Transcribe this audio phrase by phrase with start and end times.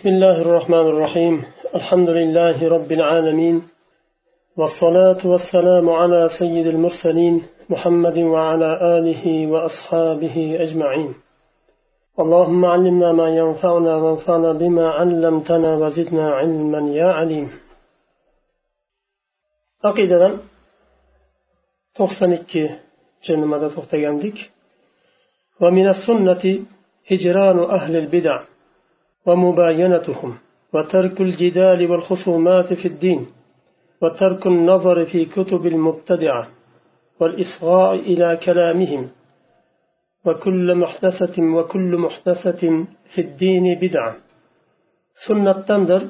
[0.00, 1.44] بسم الله الرحمن الرحيم.
[1.74, 3.56] الحمد لله رب العالمين.
[4.56, 11.14] والصلاة والسلام على سيد المرسلين محمد وعلى آله وأصحابه أجمعين.
[12.20, 17.48] اللهم علمنا ما ينفعنا وانفعنا بما علمتنا وزدنا علما يا عليم.
[19.90, 20.32] aqidadan
[21.98, 24.38] to'qson ikkinchi nimada to'xtagandik
[25.60, 26.44] ومن السنة
[27.10, 28.49] هجران أهل البدع.
[29.26, 30.38] ومباينتهم
[30.74, 33.26] وترك الجدال والخصومات في الدين
[34.02, 36.48] وترك النظر في كتب المبتدعة
[37.20, 39.08] والإصغاء إلى كلامهم
[40.26, 42.62] وكل محدثة وكل محدثة
[43.12, 44.16] في الدين بدعة.
[45.26, 46.02] سنة تندر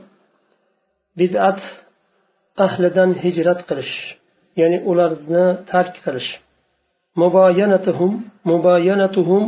[1.16, 1.60] بدعة
[2.66, 3.94] ahlidan hijrat qilish
[4.60, 6.30] ya'ni ularni tark qilish
[7.20, 8.12] muboyanatuhum
[8.50, 9.44] muboyanatuhum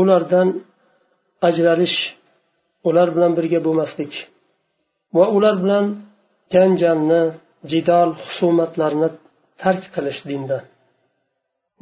[0.00, 0.48] ulardan
[1.48, 1.98] ajralish
[2.88, 4.12] ular bilan birga bo'lmaslik.
[5.16, 5.84] Va ular bilan
[6.54, 7.22] janjalni
[7.72, 9.08] jidal husumatlarni
[9.62, 10.64] tark qilish dindan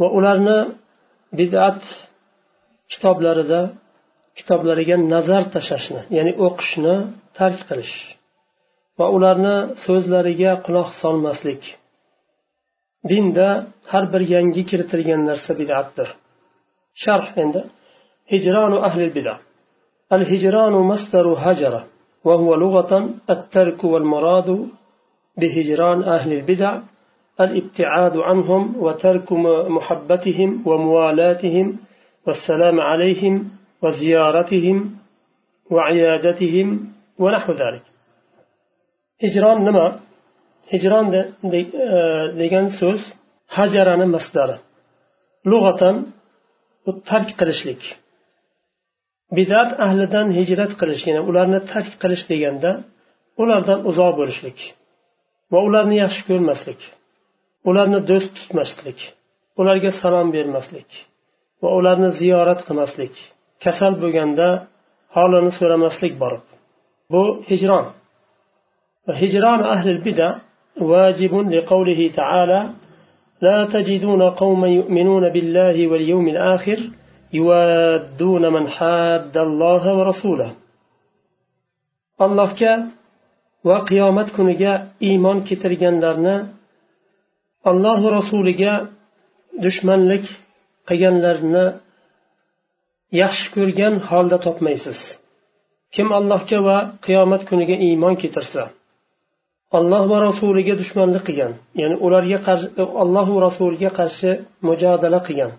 [0.00, 0.58] va ularni
[1.38, 1.80] bid'at
[2.92, 3.60] kitoblarida
[4.38, 6.94] kitoblariga nazar tashlashni ya'ni o'qishni
[7.38, 7.94] tark qilish.
[8.98, 11.62] Va ularni so'zlariga quloq solmaslik.
[13.10, 13.48] Dinda
[13.92, 16.08] har bir yangi kiritilgan narsa bid'atdir.
[17.02, 17.60] Sharh endi.
[18.32, 19.34] Hijronu ahli bida
[20.10, 21.82] hijronu masdaru hajara
[22.24, 22.92] وهو لغة
[23.30, 24.68] الترك والمراد
[25.40, 26.80] بهجران أهل البدع
[27.40, 29.32] الابتعاد عنهم وترك
[29.76, 31.66] محبتهم وموالاتهم
[32.26, 33.34] والسلام عليهم
[33.82, 34.96] وزيارتهم
[35.70, 36.68] وعيادتهم
[37.18, 37.84] ونحو ذلك.
[39.24, 39.86] hijron nima
[40.72, 41.06] hijron
[42.40, 43.00] degan so'z
[43.56, 44.56] hajarani masdari
[45.50, 45.96] lug'atan
[47.08, 47.82] tark qilishlik
[49.37, 52.71] bidat ahlidan hijrat qilish ya'ni ularni tark qilish deganda
[53.41, 54.59] ulardan uzoq bo'lishlik
[55.51, 56.81] va ularni yaxshi ko'rmaslik
[57.69, 58.99] ularni do'st tutmaslik
[59.61, 60.89] ularga salom bermaslik
[61.61, 63.13] va ularni ziyorat qilmaslik
[63.63, 64.47] kasal bo'lganda
[65.15, 66.45] holini so'ramaslik borib
[67.13, 67.21] bu
[67.51, 67.85] hijron
[69.21, 70.35] هجران أهل البدع
[70.81, 72.69] واجب لقوله تعالى
[73.41, 76.79] لا تجدون قوما يؤمنون بالله واليوم الآخر
[77.33, 80.49] يوادون من حاد الله ورسوله
[82.25, 82.73] allohga
[83.67, 84.73] va qiyomat kuniga
[85.09, 86.35] iymon keltirganlarni
[87.71, 88.73] allohu rasuliga
[89.65, 90.25] dushmanlik
[90.89, 91.65] qilganlarni
[93.21, 94.99] yaxshi ko'rgan holda topmaysiz
[95.95, 98.63] kim allohga va qiyomat kuniga iymon keltirsa
[99.77, 102.67] alloh va rasuliga dushmanlik qilgan ya'ni ularga qarshi
[103.03, 104.29] alloh va rasuliga qarshi
[104.67, 105.51] mujodala qilgan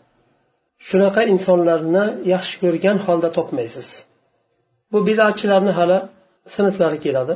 [0.88, 3.88] shunaqa insonlarni yaxshi ko'rgan holda topmaysiz
[4.92, 5.98] bu bidatchilarni hali
[6.54, 7.34] sinflari keladi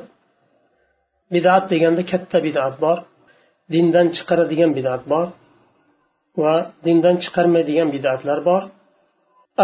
[1.35, 2.99] bidat deganda katta bidat bor
[3.75, 5.27] dindan chiqaradigan bidat bor
[6.43, 6.55] va
[6.87, 8.63] dindan chiqarmaydigan bidatlar bor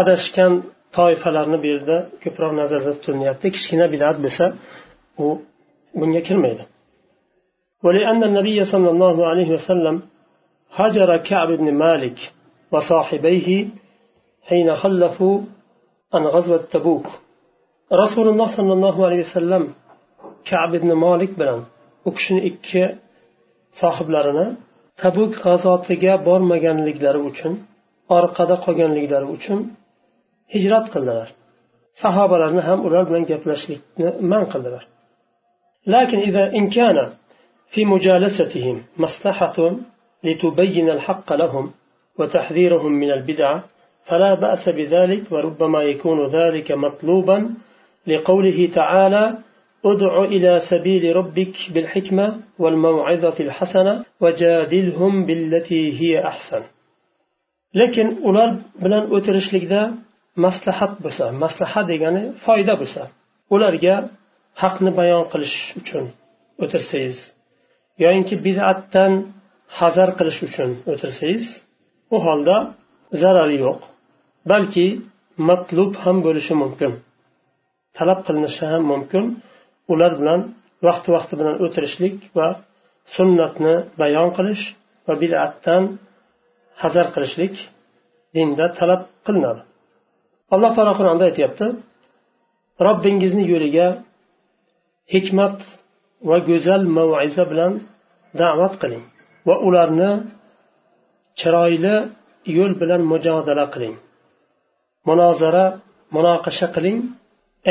[0.01, 0.53] adashgan
[0.97, 4.45] toifalarni bu yerda ko'proq nazarda tutilyapti kichkina bidat bo'lsa
[5.23, 5.27] u
[5.99, 6.65] bunga kirmaydi
[7.85, 9.95] ولأن النبي صلى الله عليه وسلم
[10.79, 12.17] هجر كعب بن مالك
[12.73, 13.49] وصاحبيه
[14.49, 15.37] حين خلفوا
[16.13, 17.07] عن غزوة تبوك
[18.03, 19.63] رسول الله صلى الله عليه وسلم
[20.49, 21.61] كعب بن مالك بلن
[22.05, 22.83] وكشن ikki
[23.81, 24.47] sohiblarini
[25.01, 27.53] tabuk g'azotiga bormaganliklari uchun
[28.17, 29.59] orqada qolganliklari uchun
[30.53, 31.27] hijrat qildilar
[32.03, 34.83] sahobalarni ham ular bilan gaplashishlikni man qildilar
[35.95, 36.97] لكن إذا إن كان
[37.73, 39.57] في مجالستهم مصلحة
[40.23, 41.65] لتبين الحق لهم
[42.18, 43.64] وتحذيرهم من البدعة
[44.04, 47.50] فلا بأس بذلك وربما يكون ذلك مطلوبا
[48.06, 49.38] لقوله تعالى
[49.84, 56.62] ادع إلى سبيل ربك بالحكمة والموعظة الحسنة وجادلهم بالتي هي أحسن.
[57.74, 59.94] لكن أولاد أترش أترشلك ذا
[60.36, 63.08] مصلحة بسا مصلحة يعني فايدة بسا
[63.54, 63.94] ularga
[64.62, 66.04] haqni bayon qilish uchun
[66.62, 67.18] o'tirsangiz
[68.04, 69.12] yoyinki bidatdan
[69.78, 71.44] حذر قلش uchun o'tirsangiz
[72.14, 72.56] u holda
[73.20, 73.80] zarari yo'q
[74.50, 74.86] balki
[75.48, 76.92] matlub ham bo'lishi mumkin.
[77.96, 79.24] Talab qilinishi ham mumkin.
[79.92, 80.40] Ular bilan
[80.86, 82.48] vaqti vaqti bilan o'tirishlik va
[83.16, 84.64] sunnatni bayon qilish
[85.06, 85.82] va bidatdan
[86.82, 87.54] hazar qilishlik
[88.34, 89.62] dinda talab qilinadi.
[90.54, 91.66] Alloh taolo qur'onda aytyapti
[92.86, 93.88] robbingizni yo'liga
[95.14, 95.56] hikmat
[96.28, 97.72] va go'zal mav'iza bilan
[98.40, 99.04] da'vat qiling
[99.48, 100.10] va ularni
[101.40, 101.96] chiroyli
[102.56, 103.96] yo'l bilan mujodala qiling.
[105.08, 105.66] Munozara
[106.14, 106.98] munoqasha qiling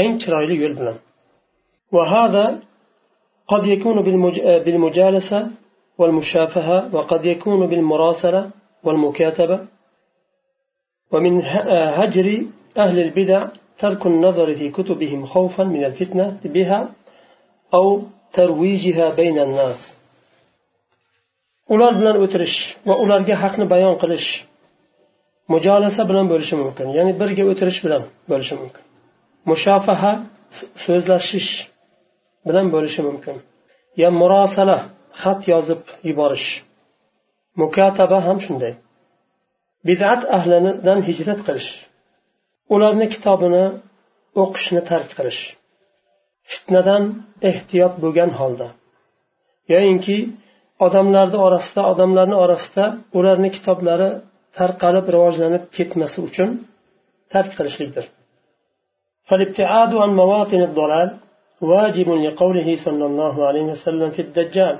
[0.01, 0.97] eng chiroyli yo'l bilan.
[1.95, 2.59] وهذا
[3.47, 4.01] قد يكون
[4.65, 5.47] بالمجالسة
[5.97, 8.49] والمشافهة وقد يكون بالمراسلة
[8.83, 9.67] والمكاتبة
[11.11, 11.41] ومن
[11.99, 12.45] هجر
[12.77, 13.47] أهل البدع
[13.79, 16.89] ترك النظر في كتبهم خوفا من الفتنة بها
[17.73, 18.01] أو
[18.33, 19.94] ترويجها بين الناس
[21.73, 22.57] ular bilan o'tirish
[22.87, 24.29] va ularga haqni bayon qilish
[25.53, 26.87] mujolasa bilan bo'lishi mumkin.
[26.97, 28.83] Ya'ni birga o'tirish bilan bo'lishi mumkin.
[29.49, 30.13] Mushofaha
[30.85, 31.51] so'zlashish
[32.47, 33.35] bilan bo'lishi mumkin.
[34.01, 34.77] Ya murosala
[35.21, 36.47] xat yozib yuborish.
[37.61, 38.73] Mukataba ham shunday.
[39.87, 41.69] Bidat ahlidan hijrat qilish.
[42.73, 43.65] Ularni kitobini
[44.41, 45.41] o'qishni tark qilish.
[46.51, 47.03] Fitnadan
[47.49, 48.67] ehtiyot bo'lgan holda.
[49.73, 50.17] Yoyinki
[50.85, 52.85] odamlarni orasida odamlarni orasida
[53.17, 54.09] ularni kitoblari
[54.57, 56.49] tarqalib rivojlanib ketmasi uchun
[57.33, 58.05] tark qilishlikdir.
[59.29, 61.09] فالابتعاد عن مواطن الضلال
[61.61, 64.75] واجب لقوله صلى الله عليه وسلم في الدجال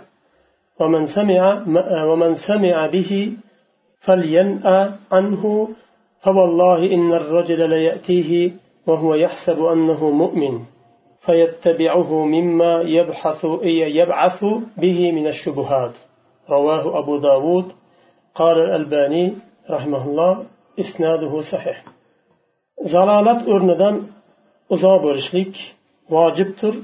[0.79, 1.41] ومن سمع
[2.09, 3.11] ومن سمع به
[4.05, 5.43] فلينأ عنه
[6.23, 8.31] فوالله إن الرجل ليأتيه
[8.87, 10.55] وهو يحسب أنه مؤمن
[11.24, 13.40] فيتبعه مما يبحث
[14.00, 14.44] يبعث
[14.82, 15.94] به من الشبهات
[16.50, 17.66] رواه أبو داود
[18.34, 19.34] قال الألباني
[19.70, 20.32] رحمه الله
[20.80, 21.84] إسناده صحيح
[22.94, 23.96] زلالة أرندان
[24.74, 25.52] uzoq bo'lishlik
[26.14, 26.74] vojibdir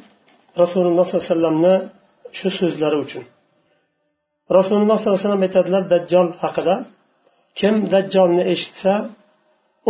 [0.62, 1.74] rasululloh sollallohu alayhi vasallamni
[2.38, 3.24] shu so'zlari uchun
[4.58, 6.74] rasululloh sollallohu alayhi vasallam aytadilar dajjol haqida
[7.58, 8.92] kim dajjolni eshitsa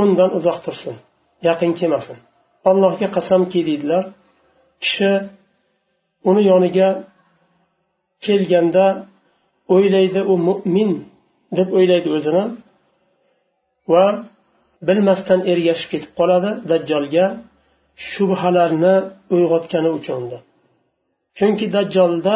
[0.02, 0.96] undan uzoq tursin
[1.48, 2.18] yaqin kelmasin
[2.70, 4.04] allohga qasamki deydilar
[4.83, 5.11] Kishi
[6.29, 6.89] uni yoniga
[8.25, 8.85] kelganda
[9.75, 10.91] o'ylaydi u mo'min
[11.57, 12.43] deb o'ylaydi o'zini
[13.93, 14.05] va
[14.87, 17.25] bilmasdan ergashib ketib qoladi dajjolga
[18.09, 18.95] shubhalarni
[19.35, 20.21] uyg'otgani uchun
[21.37, 22.35] chunki dajjolda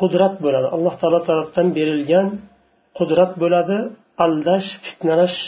[0.00, 0.66] qudrat bo'ladi.
[0.76, 2.26] Alloh taolo tarafdan berilgan
[2.98, 3.76] qudrat bo'ladi
[4.24, 5.38] aldash fitnalash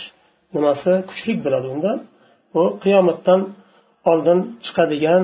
[0.56, 1.92] nimasi kuchlik bo'ladi unda.
[2.54, 3.40] Bu qiyomatdan
[4.10, 5.22] oldin chiqadigan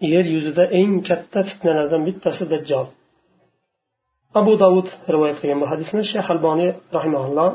[0.00, 2.86] yer yuzida eng katta fitnalardan bittasi dajjol
[4.40, 7.50] abu davud rivoyat qilgan bu hadisni shayx alboniy rahimaulloh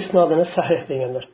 [0.00, 1.26] isnodini sahih deganlar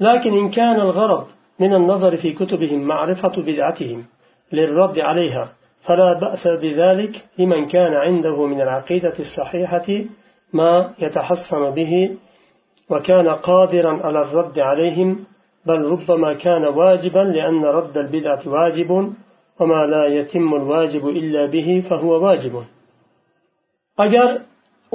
[0.00, 1.26] لكن إن كان الغرض
[1.58, 4.04] من النظر في كتبهم معرفة بدعتهم
[4.52, 5.52] للرد عليها
[5.86, 9.88] فلا بأس بذلك لمن كان عنده من العقيدة الصحيحة
[10.52, 12.16] ما يتحصن به
[12.90, 15.24] وكان قادرا على الرد عليهم
[15.66, 19.12] بل ربما كان واجبا لأن رد البدعة واجب
[19.59, 22.55] وما لا يتم الواجب إلا به فهو واجب
[24.05, 24.29] agar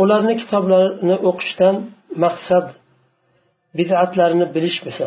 [0.02, 1.76] ularni kitoblarini o'qishdan
[2.24, 2.66] maqsad
[3.78, 5.06] bid'atlarini bilish bo'lsa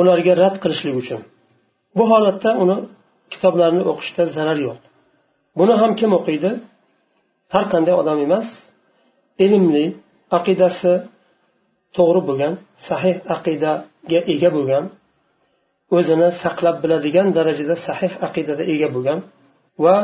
[0.00, 1.20] ularga rad qilishlik uchun
[1.96, 2.76] bu holatda uni
[3.32, 4.78] kitoblarini o'qishda zarar yo'q
[5.58, 6.50] buni ham kim o'qiydi
[7.54, 8.48] har qanday odam emas
[9.44, 9.84] ilmli
[10.38, 10.92] aqidasi
[11.96, 12.54] to'g'ri bo'lgan
[12.88, 14.84] sahih aqidaga ega bo'lgan
[15.97, 19.19] o'zini saqlab biladigan darajada sahih aqidada ega bo'lgan
[19.83, 19.95] va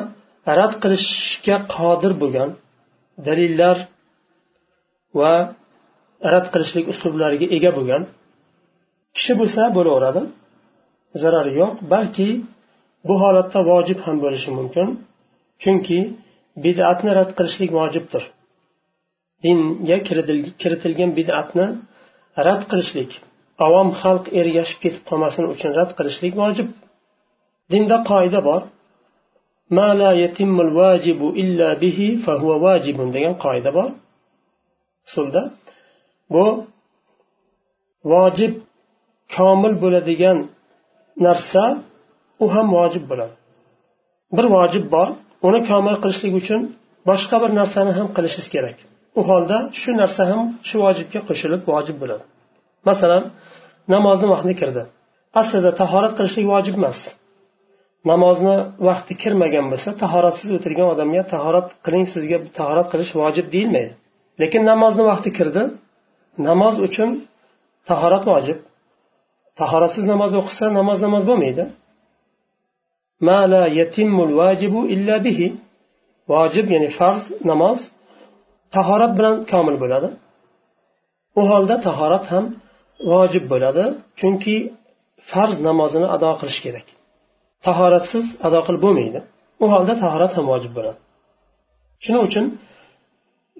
[0.59, 2.49] rad qilishga qodir bo'lgan
[3.27, 3.77] dalillar
[5.19, 5.33] va
[6.33, 8.01] rad qilishlik uslublariga ega bo'lgan
[9.15, 10.21] kishi bo'lsa bo'laveradi
[11.21, 12.29] zarari yo'q balki
[13.07, 14.87] bu holatda vojib ham bo'lishi mumkin
[15.63, 15.99] chunki
[16.65, 18.23] bid'atni rad qilishlik vojibdir.
[19.43, 19.97] Dinga
[20.61, 21.67] kiritilgan bid'atni
[22.47, 23.11] rad qilishlik
[23.65, 26.67] avom xalq ergashib ketib qolmasin uchun rad qilishlik vojib.
[27.71, 28.61] Dinda qoida bor.
[29.77, 33.89] Ma la yatimmul vajibu illa bihi fahuva vajibun degan qoida bor.
[35.07, 35.41] Usulda.
[36.33, 36.45] Bu
[38.13, 38.53] vojib
[39.35, 40.37] komil bo'ladigan
[41.25, 41.63] narsa
[42.43, 43.35] u ham vojib bo'ladi.
[44.37, 45.07] Bir vojib bor
[45.47, 46.61] uni komil qilishlik uchun
[47.09, 48.77] boshqa bir narsani ham qilishingiz kerak.
[49.19, 52.25] U holda shu narsa ham shu vojibga qo'shilib vojib bo'ladi.
[52.89, 53.23] Masalan
[53.93, 54.83] namozni vaqti kirdi.
[55.41, 56.99] Aslida tahorat qilishlik vojib emas.
[58.11, 58.55] Namozni
[58.87, 63.93] vaqti kirmagan bo'lsa tahoratsiz o'tirgan odamga tahorat qiling sizga tahorat qilish vojib deyilmaydi.
[64.41, 65.61] Lekin namozni vaqti kirdi
[66.47, 67.09] namoz uchun
[67.89, 68.59] tahorat vojib.
[69.59, 71.63] Tahoratsiz namoz o'qisa namoz namoz bo'lmaydi.
[76.31, 77.79] Vojib ya'ni farz namoz
[78.75, 80.09] tahorat bilan komil bo'ladi.
[81.39, 82.45] U holda tahorat ham
[83.11, 83.83] vojib bo'ladi
[84.19, 84.55] chunki
[85.31, 86.87] farz namozini ado qilish kerak.
[87.65, 89.19] Tahoratsiz ado qilib bo'lmaydi.
[89.63, 90.99] U holda tahorat ham vojib bo'ladi.
[92.03, 92.45] Shuning uchun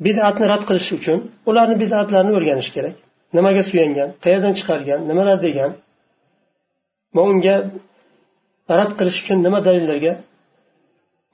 [0.06, 1.18] bid'atni rad qilish uchun
[1.50, 2.96] ularni bid'atlarini o'rganish kerak.
[3.38, 5.72] Nimaga suyangan qayerdan chiqargan nimalar degan
[7.16, 7.56] va unga
[8.80, 10.14] rad qilish uchun nima dalillarga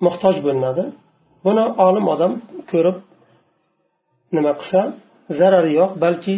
[0.05, 0.83] muhtoj bo'linadi.
[1.45, 2.33] Buni olim odam
[2.71, 2.97] ko'rib
[4.35, 4.81] nima qilsa
[5.39, 6.35] zarari yo'q balki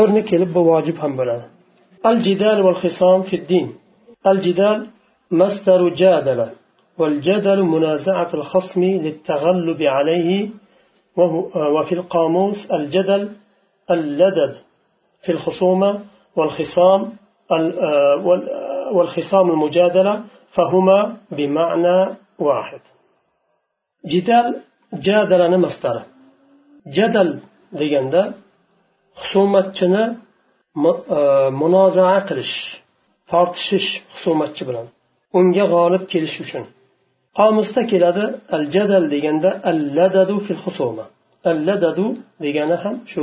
[0.00, 1.44] o'rni kelib bu vojib ham bo'ladi.
[2.08, 3.66] Al jidal val hisom fiddin
[4.30, 4.78] al jidal
[5.30, 6.40] مصدر جادل
[6.98, 10.48] والجدل منازعة الخصم للتغلب عليه
[11.74, 13.22] وفي القاموس الجدل
[13.90, 14.56] اللدد
[15.22, 16.00] في الخصومة
[16.36, 17.12] والخصام
[18.92, 22.80] والخصام المجادلة فهما بمعنى واحد
[24.06, 24.56] جدال
[24.94, 26.02] جادل مصدر
[26.86, 27.40] جدل
[27.80, 28.34] deganda
[29.20, 30.04] husumatchini
[31.18, 31.20] e,
[31.60, 32.54] munozaa qilish
[33.30, 34.86] tortishish husumatchi bilan
[35.38, 36.64] unga g'olib kelish uchun.
[37.38, 38.24] Qomusda keladi
[38.56, 41.04] al jadal deganda al ladadu fil husuma.
[41.50, 42.06] Al ladadu
[42.44, 43.22] degani ham shu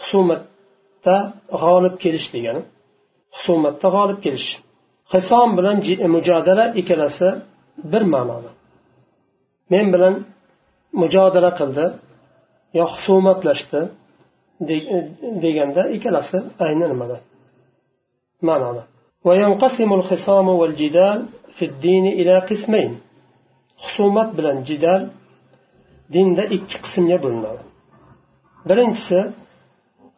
[0.00, 1.16] husumatda
[1.62, 2.62] g'olib kelish degani.
[3.36, 4.50] Husumatda g'olib kelish.
[5.12, 5.76] Hisom bilan
[6.16, 7.28] mujodala ikkalasi
[7.92, 8.50] bir ma'noda.
[9.72, 10.14] Men bilan
[11.02, 11.84] mujodala qildi
[12.78, 13.80] yo husumatlashdi.
[15.42, 17.16] Deganda ikkalasi ayni nimada
[18.48, 18.82] ma'noda
[19.24, 21.26] وينقسم الخصام والجدال
[21.56, 23.00] في الدين إلى قسمين.
[23.76, 25.10] خصومات بلان جدال
[26.10, 27.52] دا إكي قسم يبلنا
[28.66, 29.32] برنسة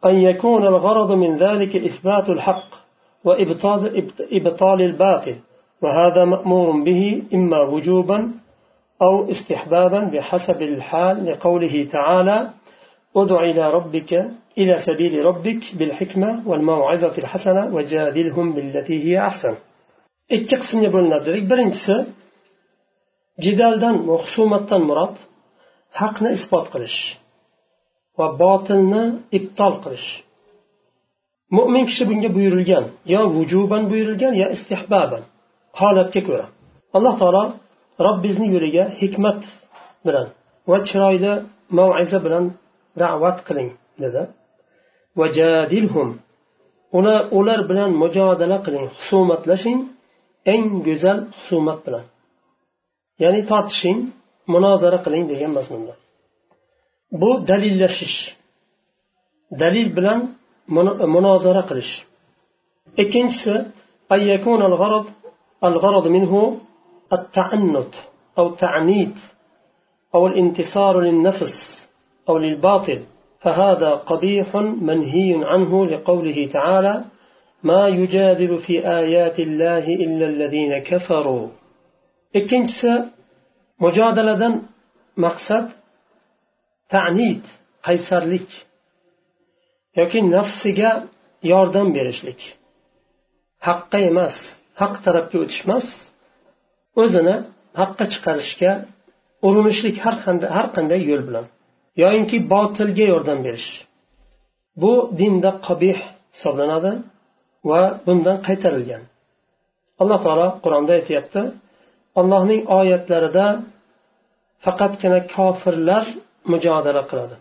[0.05, 2.69] أن يكون الغرض من ذلك إثبات الحق
[3.23, 3.79] وإبطال
[4.31, 5.35] إبطال الباطل.
[5.81, 8.31] وهذا مأمور به إما وجوبا
[9.01, 12.49] أو استحبابا بحسب الحال لقوله تعالى
[13.20, 14.12] ادع إلى ربك
[14.60, 19.54] إلى سبيل ربك بالحكمة والموعظة الحسنة وجادلهم بالتي هي أحسن
[20.36, 21.94] ikki qismga bo'linadi dedik birinchisi
[23.44, 25.14] jidaldan va husumatdan murod
[26.00, 26.98] haqni isbot qilish
[28.18, 29.04] va botilni
[29.38, 30.08] ibtol qilish
[31.56, 35.22] mo'min kishi bunga buyurilgan yo vujuban buyurilgan yo istihbaban
[35.80, 36.46] holatga ko'ra
[36.96, 37.44] alloh taolo
[38.06, 39.40] robbizni yo'liga hikmat
[40.06, 40.26] bilan
[40.70, 41.32] va chiroyli
[41.78, 42.44] mav'iza bilan
[43.01, 43.71] da'vat qiling
[44.03, 44.23] dedi
[45.19, 46.09] vajadilhum
[46.97, 49.79] ular ular bilan mujodala qiling husumatlashing
[50.53, 52.05] eng go'zal husumat bilan
[53.23, 53.99] ya'ni tortishing
[54.53, 55.93] munozara qiling degan mazmunda
[57.21, 58.17] bu dalillashish
[59.61, 60.19] dalil bilan
[61.15, 61.93] munozara qilish
[63.03, 63.55] ikkinchisi
[65.63, 66.33] الغرض منه
[67.13, 67.93] التعنت
[68.37, 69.17] أو التعنيت
[70.15, 71.55] أو الانتصار للنفس
[72.29, 73.03] أو للباطل
[73.39, 77.05] فهذا قبيح منهي عنه لقوله تعالى
[77.63, 81.47] ما يجادل في آيات الله إلا الذين كفروا.
[82.35, 82.87] إكنس
[83.79, 84.61] مجادلة
[85.17, 85.69] مقصد
[86.89, 87.41] تعنيد
[87.83, 88.47] قيصر لك
[89.97, 91.03] لكن نفسك
[91.51, 92.41] yordam berishlik
[93.67, 94.33] haqqa حق
[94.81, 95.87] haq tarafga o'tishmas
[97.01, 97.35] o'zini
[97.81, 98.71] haqqa chiqarishga
[99.47, 101.45] urinishlik har qanday yo'l bilan
[102.01, 103.69] yoyinki botilga yordam berish.
[104.81, 105.97] Bu dinda qabih
[106.35, 106.91] hisoblanadi
[107.69, 109.03] va bundan qaytarilgan.
[110.01, 111.41] Alloh taolo qur'onda aytyapti
[112.19, 113.45] allohning oyatlarida
[114.63, 116.03] faqatgina kofirlar
[116.51, 117.35] mujodala qiladi.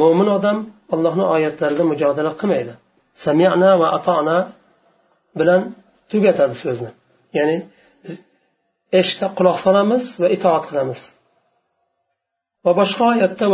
[0.00, 0.58] Mo'min odam
[0.94, 2.74] allohni oyatlarida mujodala qilmaydi.
[3.24, 4.38] Samina va atona
[5.38, 5.62] bilan
[6.10, 6.90] tugatadi so'zni.
[7.38, 7.56] Ya'ni
[9.00, 11.00] eshitib quloq solamiz va itoat qilamiz.
[12.68, 13.46] Oyatda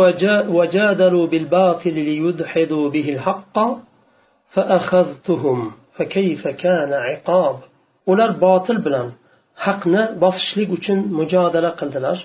[0.57, 3.57] وجادلوا بالباطل ليدحضوا به الحق
[4.53, 5.59] فأخذتهم
[5.95, 7.55] فكيف كان عقاب
[8.11, 9.07] ular botil bilan
[9.65, 12.17] haqni bosishlik uchun mujodala qildilar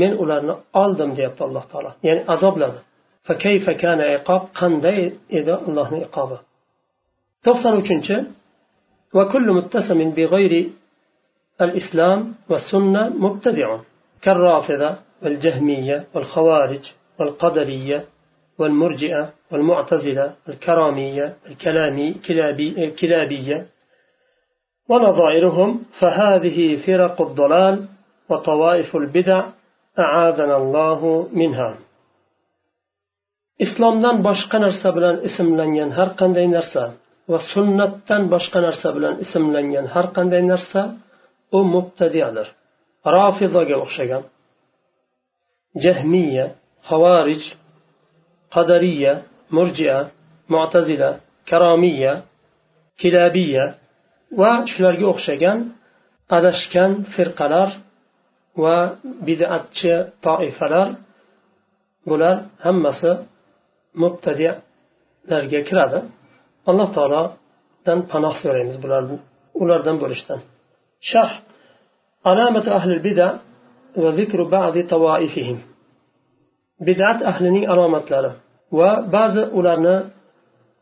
[0.00, 2.78] men ularni oldim deyapti alloh taolo ya'ni azobladi
[4.60, 5.00] qanday
[5.38, 6.36] edi allohni iqobi
[7.44, 8.16] to'qson uchinchi
[9.18, 10.52] وكل متسم بغير
[11.64, 12.18] الإسلام
[12.50, 13.68] والسنة مبتدع
[14.24, 14.90] كالرافضة
[15.22, 16.84] والجهمية والخوارج
[17.18, 18.04] والقدرية
[18.58, 23.66] والمرجئة والمعتزلة الكرامية الكلامي كلابي كلابية
[24.88, 27.88] ونظائرهم فهذه فرق الضلال
[28.28, 29.40] وطوائف البدع
[29.98, 31.70] أعاذنا الله منها
[33.66, 36.84] islomdan boshqa narsa bilan ismlangan har qanday narsa
[37.30, 40.82] va sunnatdan boshqa narsa bilan ismlangan har qanday narsa
[41.56, 42.46] u mubtadiadir
[43.16, 44.22] rofizoga o'xshagan
[45.83, 46.45] jahmiya
[46.89, 47.43] havorij
[48.55, 49.13] qadariya
[49.55, 49.97] murjia
[50.53, 51.09] mo'tazila
[51.49, 52.13] karomiya
[53.01, 53.65] kilabiya
[54.39, 55.57] va shularga o'xshagan
[56.37, 57.69] adashgan firqalar
[58.63, 58.77] va
[59.27, 59.93] bidatchi
[60.25, 60.87] toifalar
[62.09, 63.11] bular hammasi
[64.01, 65.99] mubtadilarga kiradi
[66.69, 69.01] alloh taolodan panoh so'raymiz bular
[69.63, 70.39] ulardan bo'lishdan
[71.11, 71.41] شرح
[72.25, 73.29] علامة أهل البدع
[73.96, 75.58] وذكر بعض طوائفهم.
[76.80, 78.36] بدعة أهلني علامة لنا
[78.72, 80.10] وبعض أولارنا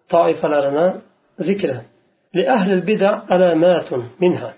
[0.08, 1.00] طائفة لنا
[1.40, 1.84] ذكرها
[2.34, 3.88] لأهل البدع علامات
[4.20, 4.54] منها.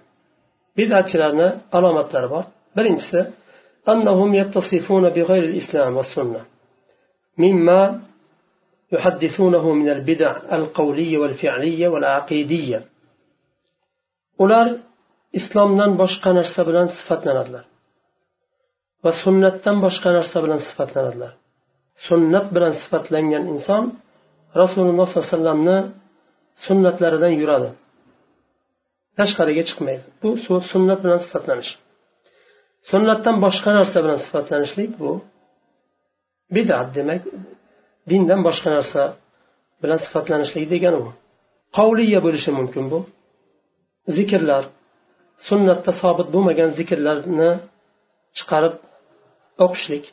[0.77, 3.33] بدعة لنا علامة لنا برنسة
[3.89, 6.45] أنهم يتصفون بغير الإسلام والسنة.
[7.39, 8.01] مما
[8.93, 12.85] يحدثونه من البدع القولية والفعلية والعقيدية.
[14.43, 14.69] ular
[15.39, 17.65] islomdan boshqa narsa bilan sifatlanadilar
[19.05, 21.33] va sunnatdan boshqa narsa bilan sifatlanadilar.
[22.07, 23.85] Sunnat bilan sifatlangan inson
[24.61, 25.79] rasululloh sollallohu alayhi vasallamni
[26.65, 27.71] sunnatlaridan yuradi.
[29.19, 30.05] Tashqariga chiqmaydi.
[30.23, 30.29] Bu
[30.73, 31.71] sunnat bilan sifatlanish.
[32.91, 35.11] Sunnatdan boshqa narsa bilan sifatlanishlik bu
[36.55, 37.23] bidat demak
[38.11, 39.03] dindan boshqa narsa
[39.83, 41.11] bilan sifatlanishlik degani bu.
[41.77, 42.99] Qavliya bo'lishi mumkin bu.
[44.17, 44.65] Zikrlar
[45.49, 47.51] sunnatda sobit bo'lmagan zikrlarni
[48.37, 48.75] chiqarib
[49.65, 50.05] o'qishlik.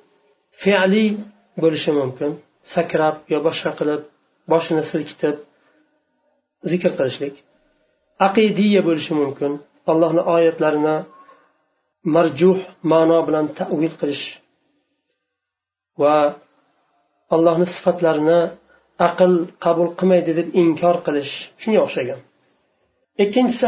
[0.61, 1.09] Fe'liy
[1.61, 2.31] bo'lishi mumkin.
[2.73, 4.01] Sakrab yo boshqa qilib
[4.51, 5.35] boshini silkitib
[6.71, 7.35] zikr qilishlik.
[8.27, 9.51] Aqidiya bo'lishi mumkin.
[9.91, 10.95] Allohni oyatlarini
[12.15, 12.59] marjuh
[12.91, 14.25] ma'no bilan tavil qilish
[16.01, 16.15] va
[17.35, 18.39] allohni sifatlarini
[19.07, 22.19] aql qabul qilmaydi deb inkor qilish shunga o'xshagan.
[23.23, 23.65] Ikkinchisi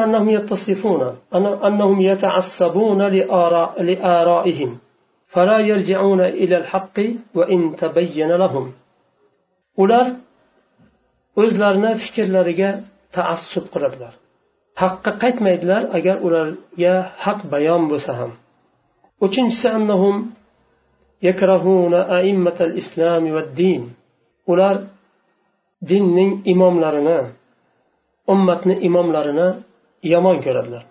[5.35, 6.99] annahum yattasifuna annahum yata'assabuna li'ara'ihim فلا يرجعون إلى الحق
[7.35, 8.73] وإن تبين لهم
[9.77, 10.07] ular
[11.43, 12.71] o'zlarini fikrlariga
[13.17, 14.13] taassub qiladilar
[14.83, 18.33] haqqa qaytmaydilar agar ularga haq bayon bo'lsa ham
[19.27, 20.17] uchinchisi annahum
[21.29, 23.83] yakrahuna aimmatal islam va din
[24.53, 24.77] ular
[25.91, 27.19] dinning imomlarini
[28.33, 29.49] ummatni imomlarini
[30.13, 30.85] yomon ko'radilar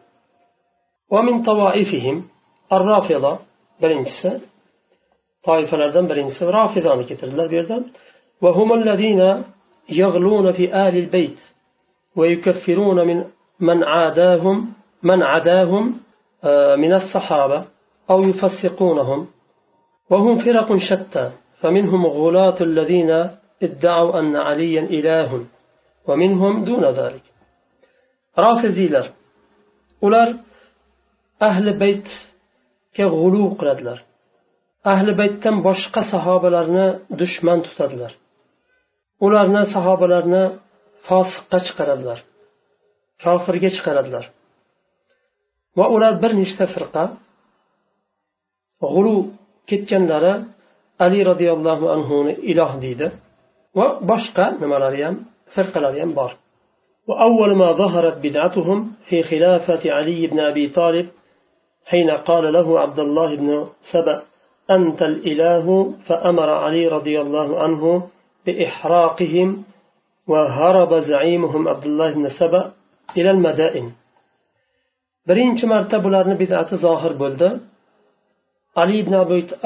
[1.14, 2.18] ومن طوائفهم
[2.78, 3.34] الرافضة
[3.83, 4.31] birinchisi
[5.47, 7.77] toifalardan birinchisi rafidoni keltirdilar bu yerda
[8.45, 9.23] وهم الذين
[10.03, 11.41] يغلون في آل البيت
[12.19, 13.19] ويكفرون من
[13.69, 14.57] من عاداهم
[15.03, 15.85] من عداهم
[16.83, 17.65] من الصحابة
[18.11, 19.21] أو يفسقونهم
[20.11, 21.27] وهم فرق شتى
[21.61, 23.11] فمنهم غلاة الذين
[23.67, 25.31] ادعوا أن عليا إله
[26.09, 27.25] ومنهم دون ذلك
[28.39, 29.07] رافزيلر
[30.07, 30.29] ular
[31.41, 32.28] ahli baytga
[32.98, 34.00] g'ulu qiladilar
[34.94, 36.88] ahli baytdan boshqa sahobalarni
[37.22, 38.12] dushman tutadilar
[39.26, 40.44] ularni sahobalarni
[41.08, 42.20] fosiqqa chiqaradilar
[43.24, 44.26] kofirga chiqaradilar
[45.78, 47.04] va ular bir nechta firqa
[48.94, 49.16] g'ulu
[49.70, 50.34] ketganlari
[51.06, 53.08] ali roziyallohu anhuni iloh deydi
[53.78, 55.16] va boshqa nimalari ham
[55.56, 56.32] firqalari ham bor
[57.10, 61.08] وأول ما ظهرت بدعتهم في خلافة علي بن أبي طالب
[61.92, 63.50] حين قال له عبد الله بن
[63.94, 64.18] سبأ
[64.72, 68.10] أنت الإله فأمر علي رضي الله عنه
[68.46, 69.64] بإحراقهم
[70.28, 72.72] وهرب زعيمهم عبد الله بن سبأ
[73.18, 73.88] إلى المدائن
[75.28, 77.48] birinchi marta bularni bidati zohir bo'ldi
[78.82, 79.14] ali ibn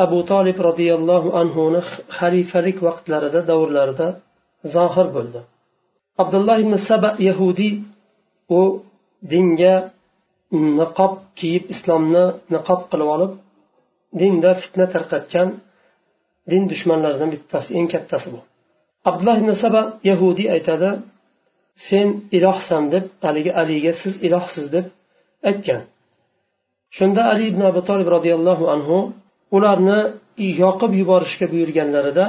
[0.06, 1.82] abu tolib roziyallohu anhuni
[2.18, 4.08] xalifalik vaqtlarida davrlarida
[4.76, 5.40] zohir bo'ldi
[6.22, 7.74] abdulloh ibn saba yahudiy
[8.60, 8.62] u
[9.32, 9.76] dinga
[10.81, 13.33] niqob kiyib islomni niqob qilib olib
[14.21, 15.49] dinda fitna tarqatgan
[16.51, 18.41] din dushmanlaridan bittasi eng kattasi bu.
[19.09, 20.91] Abdulloh ibn saba yahudiy aytadi
[21.89, 24.87] sen ilohsan deb haligi aliga siz ilohsiz deb
[25.51, 25.81] aytgan.
[26.97, 28.99] Shunda ali ibn abu tolib roziyallohu anhu
[29.57, 30.01] ularni
[30.63, 32.27] yoqib yuborishga buyurganlarida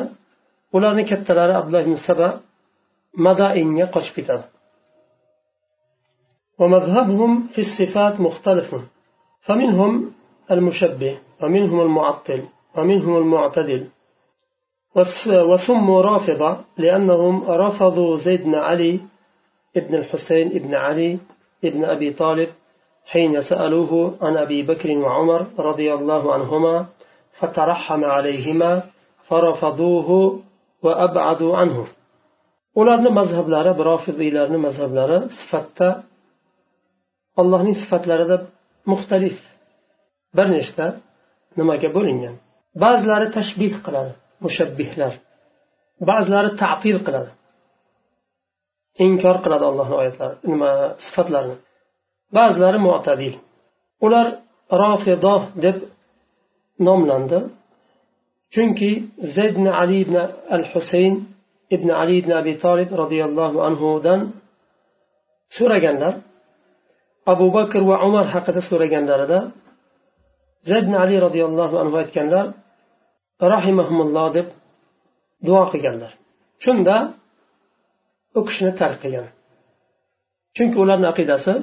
[0.75, 2.27] ularni kattalari abdulloh ibn saba
[3.25, 4.43] madainga qochib ketadi.
[6.59, 8.75] ومذهبهم في الصفات مختلف.
[9.41, 10.11] فمنهم
[10.51, 12.41] المشبه ومنهم المعطل
[12.75, 13.87] ومنهم المعتدل.
[15.51, 18.99] وسموا رافضة لأنهم رفضوا زيد بن علي
[19.77, 21.19] ابن الحسين ابن علي
[21.65, 22.49] ابن أبي طالب
[23.05, 26.85] حين سألوه عن أبي بكر وعمر رضي الله عنهما
[27.39, 28.83] فترحم عليهما
[29.27, 30.39] فرفضوه
[30.83, 31.87] وأبعدوا عنه.
[32.75, 36.03] ularni mazhablari rofiziylarni mazhablari sifatda
[37.41, 38.37] allohning sifatlarida
[38.91, 39.37] muxtalif
[40.37, 40.85] bir nechta
[41.59, 42.35] nimaga bo'lingan?
[42.83, 44.13] Ba'zilari tashbih qiladi
[44.45, 45.13] mushabbihlar.
[46.09, 47.31] Ba'zilari ta'til qiladi.
[49.05, 50.71] Inkor qiladi allohni oyatlari nima
[51.05, 51.57] sifatlarini.
[52.37, 53.35] Ba'zilari mu'tadil.
[54.05, 54.27] Ular
[54.81, 55.77] rofido deb
[56.87, 57.39] nomlandi.
[58.53, 58.91] Chunki
[59.35, 60.15] zayd ibn ali ibn
[60.55, 61.15] al husayn
[61.75, 64.19] ibn ali ibn abi tolib roziyallohu anhudan
[65.57, 66.13] so'raganlar
[67.31, 69.39] abu bakr va umar haqida so'raganlarida
[70.69, 72.45] zayd ali roziyallohu anhu aytganlar
[73.55, 74.47] rahimahumulloh deb
[75.47, 76.11] duo qilganlar.
[76.63, 76.95] Shunda
[78.37, 79.27] u kishini tark qilgan.
[80.55, 81.53] Chunki ularni aqidasi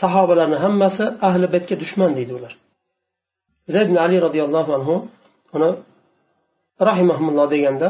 [0.00, 2.52] sahobalarni hammasi ahli baytga dushman deydi ular.
[3.74, 4.94] Zayd ali roziyallohu anhu
[5.56, 5.70] uni
[6.88, 7.88] rahimahumulloh deganda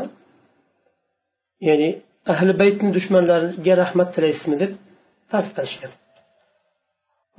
[1.68, 1.88] ya'ni
[2.32, 4.70] ahli baytni dushmanlariga rahmat tilaysizmi deb
[5.32, 5.92] tark qilishgan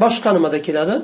[0.01, 0.95] boshqa nimada keladi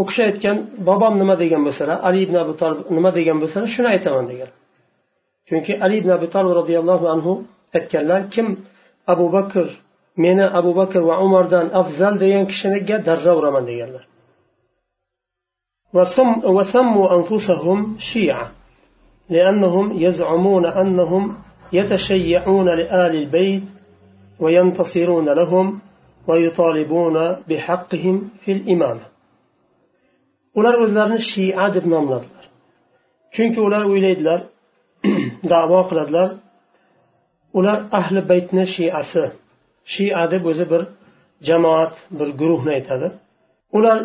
[0.00, 0.56] u kishi aytgan
[0.88, 4.50] bobom nima degan bo'lsalar ali ibn abu tolib nima degan bo'lsalar shuni aytaman degan
[5.48, 7.32] chunki ali ibn abu tolib roziyallohu anhu
[7.76, 8.46] aytganlar kim
[9.12, 9.66] abu bakr
[10.24, 14.04] meni abu bakr va umardan afzal degan kishiga darra uraman deganlar
[16.56, 18.52] وسموا أنفسهم شيعة
[19.30, 21.22] لأنهم يزعمون أنهم
[21.72, 23.62] يتشيعون لآل البيت
[24.40, 25.80] وينتصرون لهم
[30.58, 32.44] ular o'zlarini shia deb nomladilar.
[33.34, 34.40] Chunki ular o'ylaydilar
[35.52, 36.28] davo qiladilar.
[37.58, 39.24] Ular ahli baytni shiasi
[39.92, 40.82] shia deb o'zi bir
[41.48, 43.08] jamoat bir guruhni aytadi.
[43.78, 43.98] Ular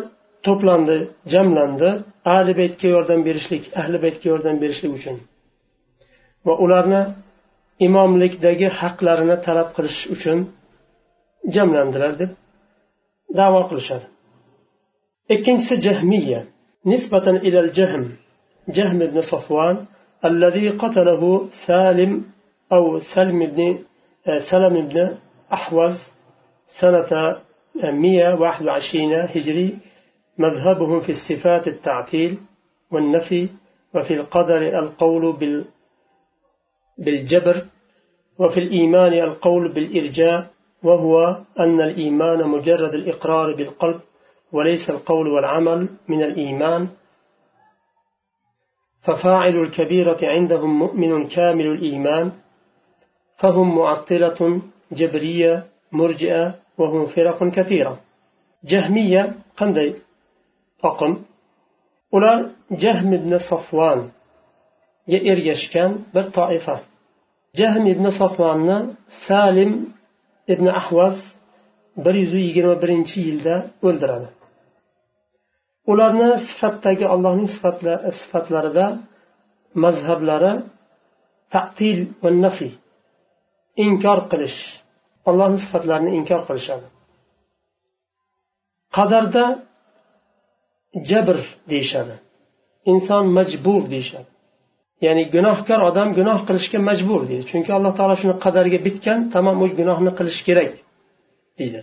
[0.46, 0.96] to'plandi
[1.32, 1.90] jamlandi.
[2.34, 5.16] Ahli baytga yordam berishlik ahli baytga yordam berishlik uchun.
[6.46, 7.02] Va ularni
[7.86, 10.38] imomlikdagi haqlarini talab qilish uchun
[11.54, 12.30] jamlandilar deb
[13.38, 14.06] davo qilishadi
[15.34, 16.40] ikkinchisi jahmiya
[16.90, 18.04] nisbatan ilal jahm
[18.76, 19.76] jahm ibn safvan
[20.30, 21.22] الذي قتله
[21.66, 22.12] سالم
[22.72, 23.60] أو سلم بن
[24.50, 24.96] سلم بن
[25.56, 25.96] أحوز
[26.80, 27.10] سنة
[27.84, 29.68] 121 هجري.
[30.38, 32.38] مذهبهم في الصفات التعطيل
[32.92, 33.48] والنفي
[33.94, 35.64] وفي القدر القول بال
[36.98, 37.56] بالجبر
[38.38, 40.50] وفي الإيمان القول بالإرجاء
[40.84, 44.00] وهو أن الإيمان مجرد الإقرار بالقلب
[44.52, 46.88] وليس القول والعمل من الإيمان.
[49.02, 52.32] ففاعل الكبيرة عندهم مؤمن كامل الإيمان
[53.36, 58.00] فهم معطلة جبرية مرجئة وهم فرق كثيرة.
[58.64, 59.94] جهمية قندي
[60.78, 61.24] فقم.
[62.16, 62.40] ular
[62.82, 66.76] jahm ibn sofvonga ergashgan bir toifa
[67.60, 68.78] jahm ibn sofvonni
[69.26, 69.72] salim
[70.52, 71.18] ibn ahvaz
[72.04, 73.54] bir yuz yigirma birinchi yilda
[73.86, 74.28] o'ldiradi.
[75.92, 77.50] Ularni sifatdagi allohning
[78.20, 78.86] sifatlarida
[79.84, 80.52] mazhablari
[81.54, 82.72] taqtil va nafiy
[83.86, 84.60] inkor qilish
[85.28, 86.86] allohni sifatlarini inkor qilishadi.
[88.96, 89.44] Qadarda
[91.10, 91.38] jabr
[91.70, 92.14] deyishadi
[92.92, 94.30] inson majbur deyishadi.
[95.06, 97.44] Ya'ni gunohkor odam gunoh qilishga majbur deydi.
[97.50, 100.72] Chunki alloh taolo shuni qadarga bitgan tamom u gunohni qilish kerak
[101.58, 101.80] deydi.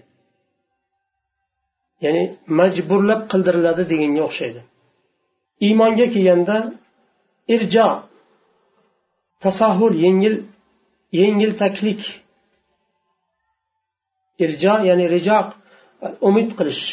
[2.04, 2.24] Ya'ni
[2.60, 4.62] majburlab qildiriladi deganga o'xshaydi.
[5.66, 6.58] Iymonga kelganda
[7.56, 7.88] irjo
[9.44, 10.36] tasahhul yengil
[11.20, 12.02] yengil taklik.
[14.44, 15.48] Irjo ya'ni rijoq
[16.28, 16.84] umid qilish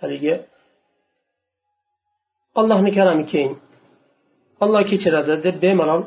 [0.00, 0.34] haligi.
[2.60, 3.52] Allohni karami keng
[4.62, 6.02] olloh kechiradi deb bemalol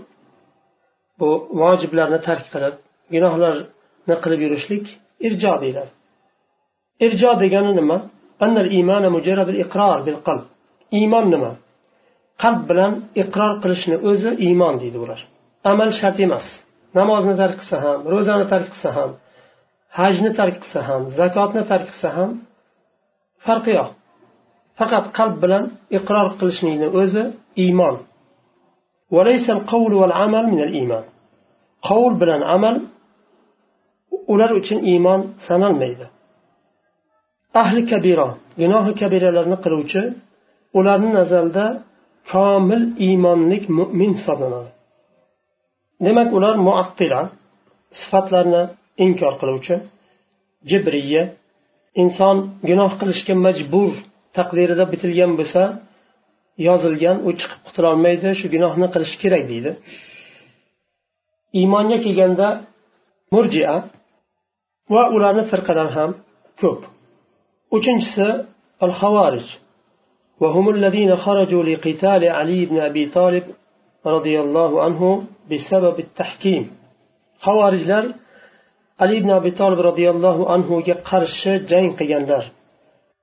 [1.20, 1.30] bu
[1.62, 2.76] vojiblarni tark qilib
[3.14, 4.86] gunohlarni qilib yurishlik
[5.28, 5.92] irjo deyiladi.
[7.06, 7.98] Irjo degani nima?
[11.00, 11.52] Iymon nima?
[12.44, 15.22] Qalb bilan iqror qilishni o'zi iymon deydi ular
[15.72, 16.48] amal shart emas.
[17.00, 19.12] Namozni tark qilsa ham ro'zani tark qilsa ham
[20.00, 22.30] hajni tark qilsa ham zakotni tark qilsa ham
[23.46, 23.90] farqi yo'q.
[24.80, 25.64] Faqat qalb bilan
[25.98, 27.24] iqror qilishlikni o'zi
[27.64, 27.96] iymon.
[29.16, 31.04] وليس القول والعمل من الإيمان
[31.82, 32.76] قول bilan عمل
[34.28, 36.06] ular uchun iymon sanalmaydi.
[37.62, 38.28] Ahli kabiro
[38.62, 40.02] gunohi kabiralarni qiluvchi
[40.78, 41.66] ularni nazarida
[42.32, 44.72] komil iymonlik mo'min hisoblanadi.
[46.06, 47.22] Demak ular muattila
[48.00, 48.64] sifatlarni
[49.06, 49.76] inkor qiluvchi
[50.70, 51.24] jibriya
[52.02, 52.38] inson
[52.70, 53.92] gunoh qilishga majbur
[54.38, 55.62] taqdirida bitilgan bo'lsa
[56.67, 59.71] yozilgan u chiqib qutulolmaydi shu gunohni qilish kerak deydi
[61.61, 62.49] iymonga kelganda
[63.35, 63.75] murjia
[64.95, 66.11] va ularni firqalari ham
[66.61, 66.81] ko'p
[67.77, 68.29] uchinchisi
[68.85, 69.49] al havarij
[70.43, 73.45] وهم الذين خرجوا لقتال علي بن أبي طالب
[74.15, 75.01] رضي الله عنه
[75.51, 76.65] بسبب التحكيم
[77.45, 78.05] خوارجlar
[79.03, 82.45] ali ibn abi tolib roziyallohu anhuga qarshi jang qilganlar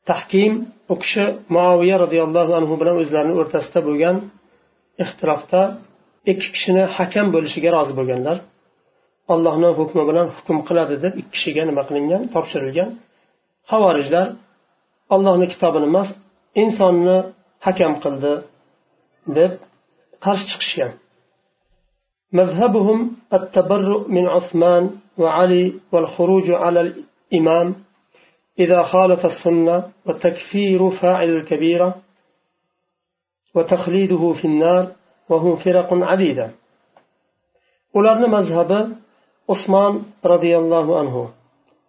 [0.09, 0.53] tahkim
[0.93, 1.23] u kishi
[1.55, 4.15] muaviya roziyallohu anhu bilan o'zlarini o'rtasida bo'lgan
[5.03, 5.61] ixtilofda
[6.31, 8.37] ikki kishini hakam bo'lishiga rozi bo'lganlar
[9.33, 12.89] allohni hukmi bilan hukm qiladi deb ikki kishiga nima qilingan topshirilgan
[13.71, 14.27] havorijlar
[15.15, 16.09] allohni kitobini emas
[16.63, 17.17] insonni
[17.65, 18.33] hakam qildi
[19.37, 19.51] deb
[20.25, 20.91] qarshi chiqishgan
[22.39, 22.99] مذهبهم
[23.37, 24.83] التبرؤ من عثمان
[25.21, 27.67] وعلي والخروج على الإمام
[28.59, 31.95] إذا خالف السنة وتكفير فاعل الكبيرة
[33.55, 34.91] وتخليده في النار
[35.29, 36.51] وهم فرق عديدة
[37.93, 38.79] ularni mazhabi
[39.53, 39.93] usmon
[40.31, 41.21] roziyallohu anhu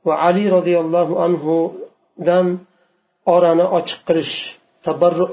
[0.06, 2.46] va ali roziyallohu anhudan
[3.34, 4.34] orani ochiq qilish
[4.84, 5.26] tabarru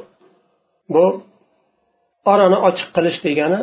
[0.94, 1.06] bu
[2.32, 3.60] orani ochiq qilish degani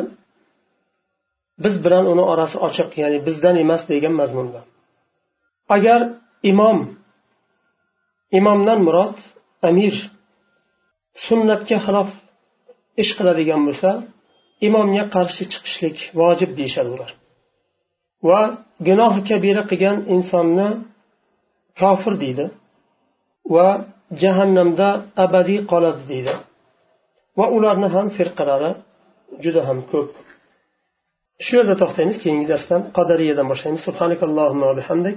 [1.63, 4.61] biz bilan uni orasi ochiq ya'ni bizdan emas degan mazmunda
[5.75, 5.99] agar
[6.51, 6.77] imom
[8.38, 9.16] imomdan murod
[9.68, 9.94] amir
[11.26, 12.10] sunnatga xilof
[13.02, 13.90] ish qiladigan bo'lsa
[14.66, 17.10] imomga qarshi chiqishlik vojib deyishadi ular.
[18.28, 18.40] Va
[18.88, 20.68] gunohi kabira qilgan insonni
[21.80, 22.46] kofir deydi
[23.54, 23.68] va
[24.22, 24.88] jahannamda
[25.24, 26.34] abadiy qoladi deydi.
[27.38, 28.70] Va ularni ham firqalari
[29.44, 30.10] juda ham ko'p.
[31.44, 33.82] Shu yerda to'xtaymiz keyingi darsdan qadariyadan boshlaymiz.
[33.88, 35.16] Subhanakallohumma va bihamdik.